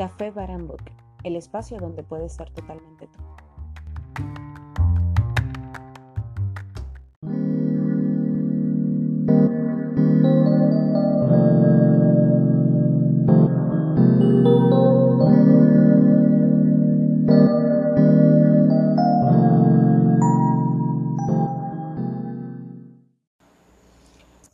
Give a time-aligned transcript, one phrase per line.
[0.00, 0.80] Café Book,
[1.24, 3.20] el espacio donde puedes ser totalmente tú.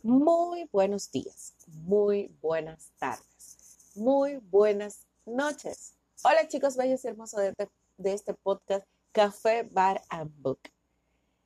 [0.03, 5.93] Muy buenos días, muy buenas tardes, muy buenas noches.
[6.23, 10.59] Hola chicos bellos y hermosos de, este, de este podcast Café Bar and Book.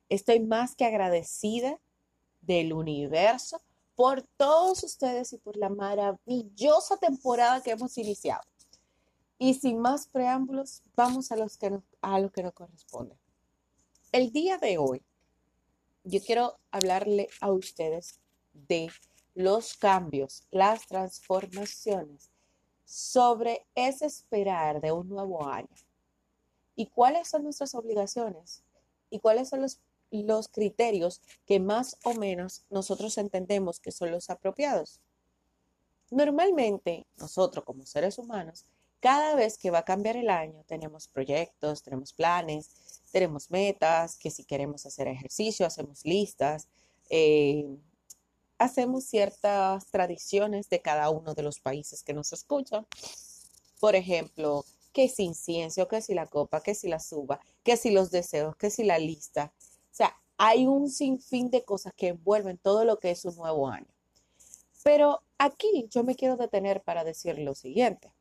[0.08, 1.78] Estoy más que agradecida
[2.40, 3.60] del universo
[3.94, 8.42] por todos ustedes y por la maravillosa temporada que hemos iniciado.
[9.38, 13.16] Y sin más preámbulos, vamos a, los que a lo que nos corresponde.
[14.12, 15.02] El día de hoy,
[16.04, 18.20] yo quiero hablarle a ustedes
[18.52, 18.90] de
[19.34, 22.31] los cambios, las transformaciones
[22.84, 25.68] sobre ese esperar de un nuevo año.
[26.74, 28.62] ¿Y cuáles son nuestras obligaciones?
[29.10, 29.80] ¿Y cuáles son los,
[30.10, 35.00] los criterios que más o menos nosotros entendemos que son los apropiados?
[36.10, 38.66] Normalmente, nosotros como seres humanos,
[39.00, 44.30] cada vez que va a cambiar el año, tenemos proyectos, tenemos planes, tenemos metas, que
[44.30, 46.68] si queremos hacer ejercicio, hacemos listas,
[47.10, 47.66] eh,
[48.62, 52.86] hacemos ciertas tradiciones de cada uno de los países que nos escuchan.
[53.80, 57.90] Por ejemplo, que si incienso, que si la copa, que si la suba, que si
[57.90, 59.52] los deseos, que si la lista.
[59.90, 63.68] O sea, hay un sinfín de cosas que envuelven todo lo que es un nuevo
[63.68, 63.92] año.
[64.84, 68.12] Pero aquí yo me quiero detener para decir lo siguiente.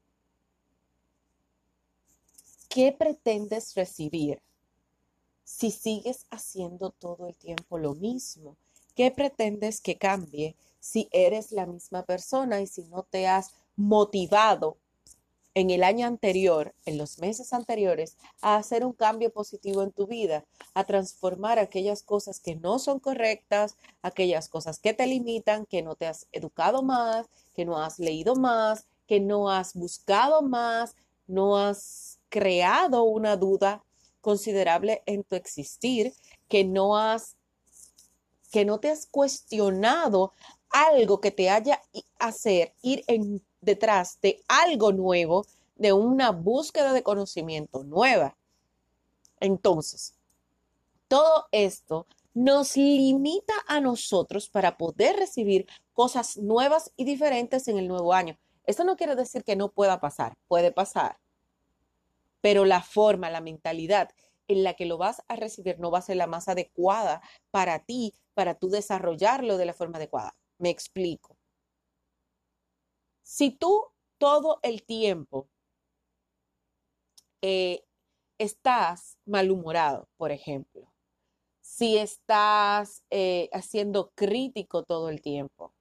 [2.69, 4.41] ¿Qué pretendes recibir
[5.43, 8.55] si sigues haciendo todo el tiempo lo mismo?
[8.95, 14.77] ¿Qué pretendes que cambie si eres la misma persona y si no te has motivado
[15.53, 20.07] en el año anterior, en los meses anteriores, a hacer un cambio positivo en tu
[20.07, 25.81] vida, a transformar aquellas cosas que no son correctas, aquellas cosas que te limitan, que
[25.81, 30.95] no te has educado más, que no has leído más, que no has buscado más,
[31.27, 33.83] no has creado una duda
[34.21, 36.13] considerable en tu existir,
[36.47, 37.35] que no has
[38.51, 40.33] que no te has cuestionado
[40.69, 41.81] algo que te haya
[42.19, 45.45] hacer ir en, detrás de algo nuevo,
[45.75, 48.37] de una búsqueda de conocimiento nueva.
[49.39, 50.13] Entonces,
[51.07, 57.87] todo esto nos limita a nosotros para poder recibir cosas nuevas y diferentes en el
[57.87, 58.37] nuevo año.
[58.65, 61.17] Esto no quiere decir que no pueda pasar, puede pasar,
[62.41, 64.09] pero la forma, la mentalidad
[64.51, 67.79] en la que lo vas a recibir no va a ser la más adecuada para
[67.79, 70.35] ti, para tú desarrollarlo de la forma adecuada.
[70.57, 71.37] Me explico.
[73.23, 73.85] Si tú
[74.17, 75.49] todo el tiempo
[77.41, 77.83] eh,
[78.37, 80.91] estás malhumorado, por ejemplo,
[81.61, 85.73] si estás eh, haciendo crítico todo el tiempo,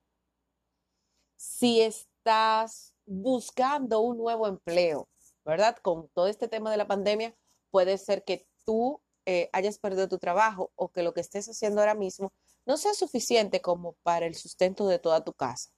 [1.37, 5.08] si estás buscando un nuevo empleo,
[5.44, 5.76] ¿verdad?
[5.82, 7.34] Con todo este tema de la pandemia,
[7.70, 11.81] puede ser que tú eh, hayas perdido tu trabajo o que lo que estés haciendo
[11.81, 12.32] ahora mismo
[12.66, 15.71] no sea suficiente como para el sustento de toda tu casa.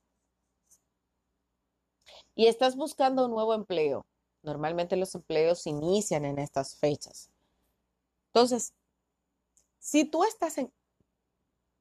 [2.35, 4.07] Y estás buscando un nuevo empleo.
[4.43, 7.31] Normalmente los empleos inician en estas fechas.
[8.29, 8.73] Entonces,
[9.79, 10.57] si tú estás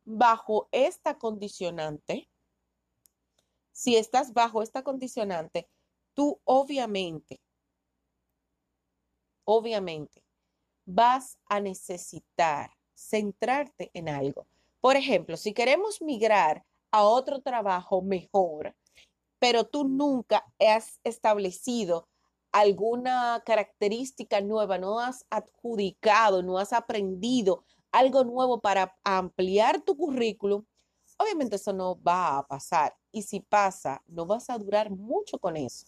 [0.03, 2.27] bajo esta condicionante,
[3.71, 5.69] si estás bajo esta condicionante,
[6.13, 7.39] tú obviamente,
[9.45, 10.23] obviamente,
[10.85, 14.47] vas a necesitar centrarte en algo.
[14.79, 18.75] Por ejemplo, si queremos migrar a otro trabajo mejor,
[19.39, 22.07] pero tú nunca has establecido
[22.51, 30.65] alguna característica nueva, no has adjudicado, no has aprendido algo nuevo para ampliar tu currículum,
[31.17, 32.95] obviamente eso no va a pasar.
[33.11, 35.85] Y si pasa, no vas a durar mucho con eso.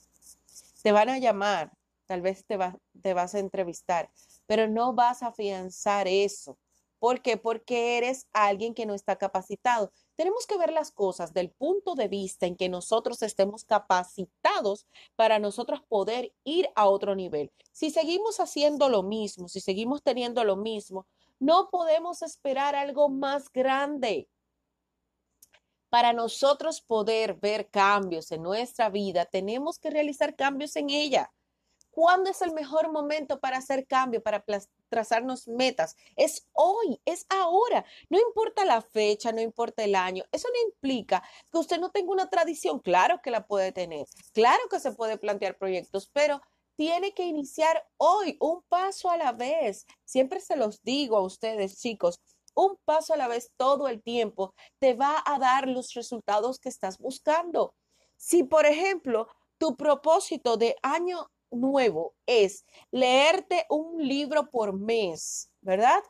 [0.82, 1.72] Te van a llamar,
[2.06, 2.58] tal vez te,
[3.02, 4.10] te vas a entrevistar,
[4.46, 6.58] pero no vas a afianzar eso.
[7.04, 7.36] ¿Por qué?
[7.36, 9.92] Porque eres alguien que no está capacitado.
[10.16, 14.88] Tenemos que ver las cosas del punto de vista en que nosotros estemos capacitados
[15.18, 17.52] para nosotros poder ir a otro nivel.
[17.74, 21.06] Si seguimos haciendo lo mismo, si seguimos teniendo lo mismo,
[21.40, 24.30] no podemos esperar algo más grande.
[25.90, 31.34] Para nosotros poder ver cambios en nuestra vida, tenemos que realizar cambios en ella.
[31.94, 34.44] ¿Cuándo es el mejor momento para hacer cambio, para
[34.90, 35.96] trazarnos metas.
[36.16, 37.86] Es hoy, es ahora.
[38.10, 40.24] No importa la fecha, no importa el año.
[40.32, 42.80] Eso no implica que usted no tenga una tradición.
[42.80, 44.08] Claro que la puede tener.
[44.34, 46.42] Claro que se puede plantear proyectos, pero
[46.76, 49.86] tiene que iniciar hoy, un paso a la vez.
[50.04, 52.20] Siempre se los digo a ustedes, chicos,
[52.56, 56.70] un paso a la vez todo el tiempo te va a dar los resultados que
[56.70, 57.76] estás buscando.
[58.18, 66.04] Si, por ejemplo, tu propósito de año nuevo es leerte un libro por mes, ¿verdad?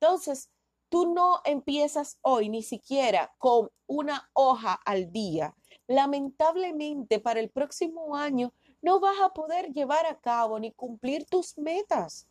[0.00, 0.50] Entonces,
[0.88, 5.54] tú no empiezas hoy ni siquiera con una hoja al día.
[5.86, 8.52] Lamentablemente, para el próximo año
[8.82, 12.26] no vas a poder llevar a cabo ni cumplir tus metas.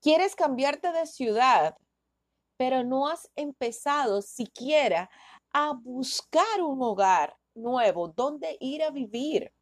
[0.00, 1.76] Quieres cambiarte de ciudad,
[2.56, 5.10] pero no has empezado siquiera
[5.52, 9.52] a buscar un hogar nuevo donde ir a vivir.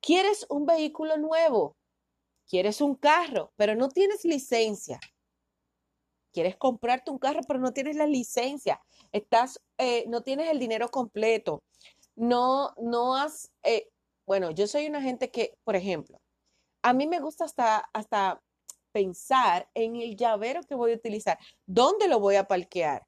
[0.00, 1.76] Quieres un vehículo nuevo,
[2.48, 5.00] quieres un carro, pero no tienes licencia.
[6.32, 8.80] Quieres comprarte un carro, pero no tienes la licencia.
[9.10, 11.62] Estás, eh, no tienes el dinero completo
[12.16, 13.88] no, no has, eh,
[14.26, 16.18] bueno, yo soy una gente que, por ejemplo,
[16.82, 18.40] a mí me gusta hasta, hasta
[18.92, 21.38] pensar en el llavero que voy a utilizar.
[21.66, 23.06] ¿Dónde lo voy a parquear?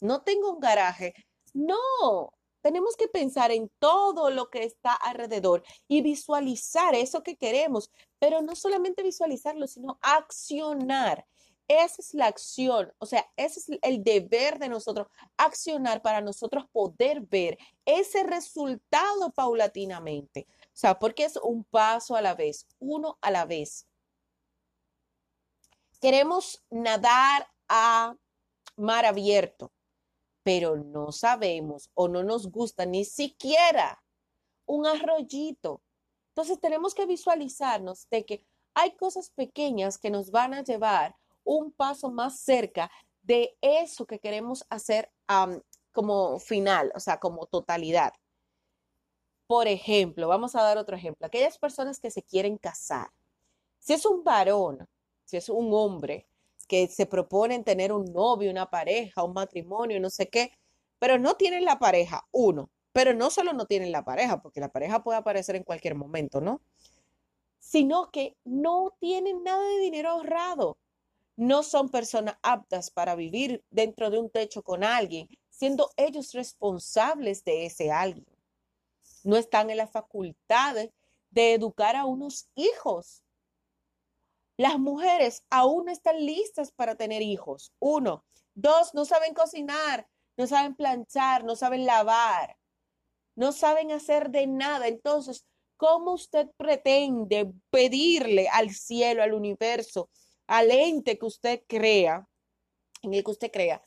[0.00, 1.14] No tengo un garaje.
[1.54, 2.30] No,
[2.66, 8.42] tenemos que pensar en todo lo que está alrededor y visualizar eso que queremos, pero
[8.42, 11.24] no solamente visualizarlo, sino accionar.
[11.68, 16.64] Esa es la acción, o sea, ese es el deber de nosotros, accionar para nosotros
[16.72, 20.48] poder ver ese resultado paulatinamente.
[20.50, 23.86] O sea, porque es un paso a la vez, uno a la vez.
[26.00, 28.16] Queremos nadar a
[28.76, 29.70] mar abierto,
[30.46, 34.00] pero no sabemos o no nos gusta ni siquiera
[34.64, 35.82] un arroyito.
[36.28, 41.72] Entonces tenemos que visualizarnos de que hay cosas pequeñas que nos van a llevar un
[41.72, 42.88] paso más cerca
[43.22, 45.10] de eso que queremos hacer
[45.90, 48.12] como final, o sea, como totalidad.
[49.48, 53.08] Por ejemplo, vamos a dar otro ejemplo, aquellas personas que se quieren casar.
[53.80, 54.88] Si es un varón,
[55.24, 56.28] si es un hombre
[56.66, 60.52] que se proponen tener un novio, una pareja, un matrimonio, no sé qué,
[60.98, 64.70] pero no tienen la pareja, uno, pero no solo no tienen la pareja, porque la
[64.70, 66.60] pareja puede aparecer en cualquier momento, ¿no?
[67.58, 70.78] Sino que no tienen nada de dinero ahorrado
[71.36, 77.44] no son personas aptas para vivir dentro de un techo con alguien, siendo ellos responsables
[77.44, 78.26] de ese alguien.
[79.22, 80.90] No están en las facultades
[81.30, 83.22] de educar a unos hijos.
[84.56, 87.72] Las mujeres aún no están listas para tener hijos.
[87.78, 88.24] Uno.
[88.54, 90.08] Dos, no saben cocinar,
[90.38, 92.56] no saben planchar, no saben lavar,
[93.34, 94.88] no saben hacer de nada.
[94.88, 100.08] Entonces, ¿cómo usted pretende pedirle al cielo, al universo,
[100.46, 102.26] al ente que usted crea,
[103.02, 103.82] en el que usted crea,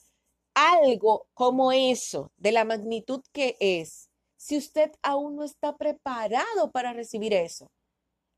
[0.54, 6.94] algo como eso, de la magnitud que es, si usted aún no está preparado para
[6.94, 7.72] recibir eso.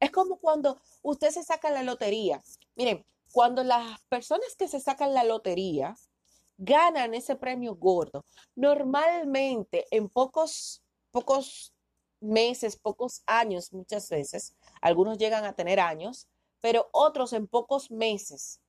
[0.01, 2.41] Es como cuando usted se saca la lotería.
[2.75, 5.95] Miren, cuando las personas que se sacan la lotería
[6.57, 8.25] ganan ese premio gordo,
[8.55, 10.81] normalmente en pocos,
[11.11, 11.75] pocos
[12.19, 16.27] meses, pocos años, muchas veces, algunos llegan a tener años,
[16.61, 18.59] pero otros en pocos meses.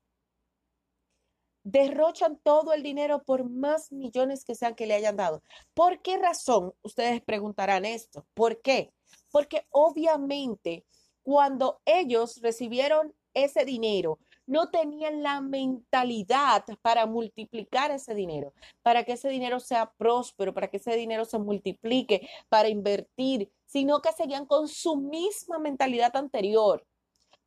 [1.64, 5.43] Derrochan todo el dinero por más millones que sean que le hayan dado.
[5.72, 6.74] ¿Por qué razón?
[6.82, 8.27] Ustedes preguntarán esto.
[8.34, 8.93] ¿Por qué?
[9.31, 10.84] Porque obviamente
[11.22, 18.52] cuando ellos recibieron ese dinero, no tenían la mentalidad para multiplicar ese dinero,
[18.82, 24.02] para que ese dinero sea próspero, para que ese dinero se multiplique, para invertir, sino
[24.02, 26.84] que seguían con su misma mentalidad anterior.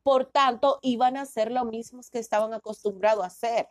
[0.02, 3.68] Por tanto, iban a hacer lo mismo que estaban acostumbrados a hacer.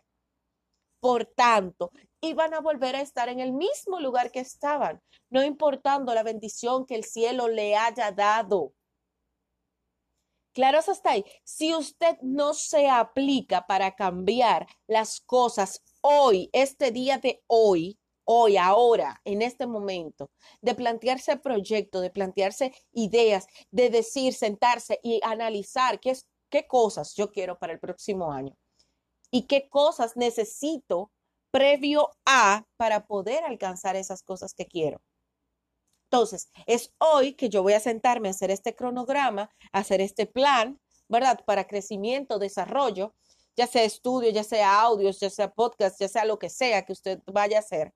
[1.00, 6.14] Por tanto, iban a volver a estar en el mismo lugar que estaban, no importando
[6.14, 8.72] la bendición que el cielo le haya dado.
[10.56, 11.24] Claro, hasta ahí.
[11.44, 18.56] Si usted no se aplica para cambiar las cosas hoy, este día de hoy, hoy,
[18.56, 20.30] ahora, en este momento,
[20.62, 27.14] de plantearse proyectos, de plantearse ideas, de decir, sentarse y analizar qué, es, qué cosas
[27.14, 28.56] yo quiero para el próximo año
[29.30, 31.10] y qué cosas necesito
[31.50, 35.02] previo a para poder alcanzar esas cosas que quiero.
[36.10, 40.26] Entonces, es hoy que yo voy a sentarme a hacer este cronograma, a hacer este
[40.26, 41.40] plan, ¿verdad?
[41.44, 43.14] Para crecimiento, desarrollo,
[43.56, 46.92] ya sea estudio, ya sea audios, ya sea podcast, ya sea lo que sea que
[46.92, 47.92] usted vaya a hacer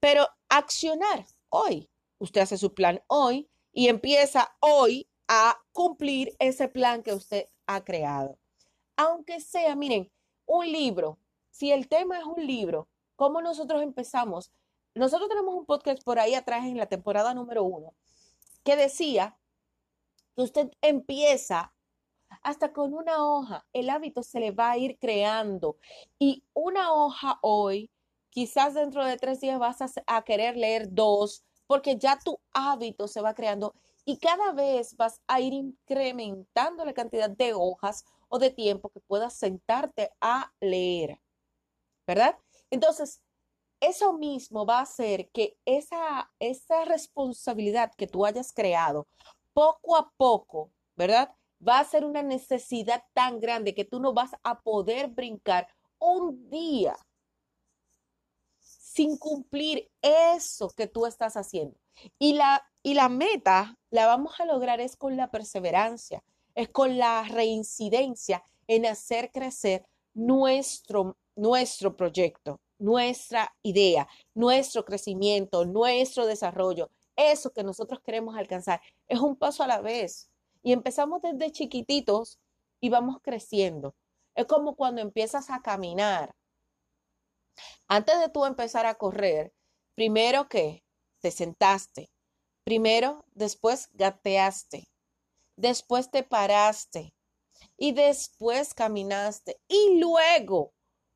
[0.00, 1.88] pero accionar hoy.
[2.18, 7.84] Usted hace su plan hoy y empieza hoy a cumplir ese plan que usted ha
[7.84, 8.38] creado.
[8.96, 10.10] Aunque sea, miren,
[10.46, 11.18] un libro,
[11.50, 14.52] si el tema es un libro, ¿cómo nosotros empezamos?
[14.94, 17.94] Nosotros tenemos un podcast por ahí atrás en la temporada número uno
[18.62, 19.36] que decía
[20.36, 21.72] que usted empieza
[22.42, 25.76] hasta con una hoja, el hábito se le va a ir creando
[26.18, 27.90] y una hoja hoy,
[28.30, 33.08] quizás dentro de tres días vas a, a querer leer dos, porque ya tu hábito
[33.08, 38.38] se va creando y cada vez vas a ir incrementando la cantidad de hojas o
[38.38, 41.20] de tiempo que puedas sentarte a leer,
[42.06, 42.38] ¿verdad?
[42.70, 43.22] Entonces,
[43.82, 49.08] eso mismo va a hacer que esa, esa responsabilidad que tú hayas creado,
[49.52, 51.34] poco a poco, ¿verdad?
[51.66, 55.66] Va a ser una necesidad tan grande que tú no vas a poder brincar
[55.98, 56.96] un día
[58.60, 61.76] sin cumplir eso que tú estás haciendo.
[62.20, 66.22] Y la, y la meta la vamos a lograr es con la perseverancia,
[66.54, 76.26] es con la reincidencia en hacer crecer nuestro, nuestro proyecto, nuestra idea, nuestro crecimiento, nuestro
[76.26, 76.90] desarrollo.
[77.16, 80.30] Eso que nosotros queremos alcanzar es un paso a la vez.
[80.62, 82.38] Y empezamos desde chiquititos
[82.80, 83.94] y vamos creciendo.
[84.34, 86.34] Es como cuando empiezas a caminar.
[87.88, 89.52] Antes de tú empezar a correr,
[89.94, 90.82] primero que
[91.20, 92.10] te sentaste,
[92.64, 94.88] primero, después gateaste,
[95.56, 97.14] después te paraste
[97.76, 100.72] y después caminaste y luego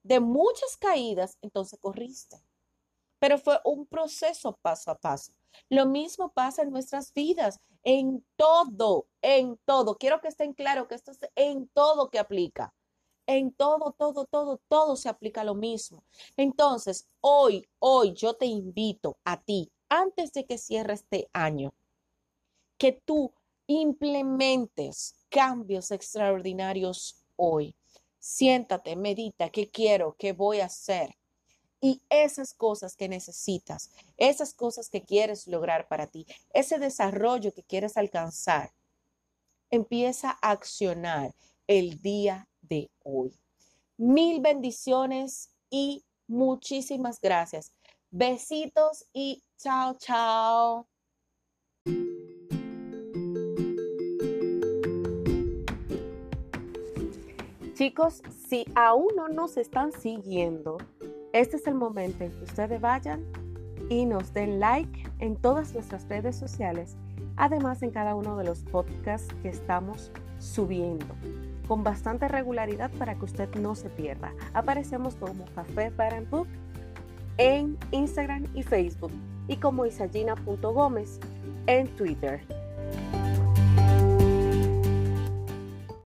[0.07, 2.41] de muchas caídas, entonces corriste.
[3.19, 5.33] Pero fue un proceso paso a paso.
[5.69, 9.97] Lo mismo pasa en nuestras vidas, en todo, en todo.
[9.97, 12.73] Quiero que estén claros que esto es en todo que aplica.
[13.27, 16.05] En todo, todo, todo, todo se aplica lo mismo.
[16.37, 21.75] Entonces, hoy, hoy yo te invito a ti, antes de que cierre este año,
[22.79, 23.33] que tú
[23.67, 27.76] implementes cambios extraordinarios hoy.
[28.29, 30.17] Siéntate, medita, ¿qué quiero?
[30.19, 31.17] ¿Qué voy a hacer?
[31.81, 37.63] Y esas cosas que necesitas, esas cosas que quieres lograr para ti, ese desarrollo que
[37.63, 38.73] quieres alcanzar,
[39.71, 41.37] empieza a accionar
[41.69, 43.39] el día de hoy.
[43.97, 47.71] Mil bendiciones y muchísimas gracias.
[48.11, 50.89] Besitos y chao, chao.
[57.77, 60.79] Chicos, si aún no nos están siguiendo,
[61.35, 63.23] este es el momento en que ustedes vayan
[63.91, 66.97] y nos den like en todas nuestras redes sociales,
[67.37, 71.05] además en cada uno de los podcasts que estamos subiendo
[71.69, 74.33] con bastante regularidad para que usted no se pierda.
[74.55, 76.49] Aparecemos como Café Bar Book
[77.37, 79.13] en Instagram y Facebook
[79.49, 81.21] y como isagina.gómez
[81.67, 82.41] en Twitter.